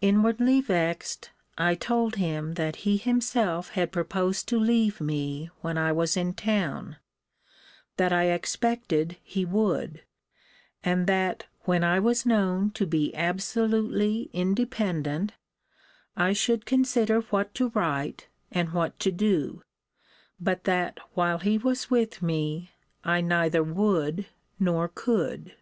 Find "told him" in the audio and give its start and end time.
1.76-2.54